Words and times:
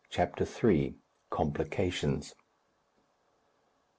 CHAPTER 0.09 0.45
III. 0.45 0.95
COMPLICATIONS. 1.29 2.33